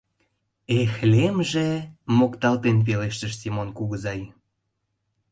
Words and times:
Эх, 0.79 0.91
лемже!— 1.11 1.69
мокталтен, 2.17 2.77
пелештыш 2.85 3.33
Семон 3.41 3.69
кугызай. 3.77 4.21